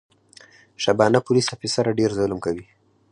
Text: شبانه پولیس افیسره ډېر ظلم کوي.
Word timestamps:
شبانه 0.83 1.19
پولیس 1.27 1.47
افیسره 1.55 1.91
ډېر 1.99 2.11
ظلم 2.19 2.39
کوي. 2.45 2.65